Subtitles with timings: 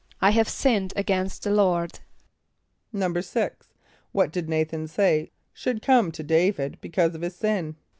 [0.19, 1.99] ="I have sinned against the Lord."=
[2.91, 3.55] =6.=
[4.11, 7.75] What did N[=a]´than say should come to D[=a]´vid because of his sin?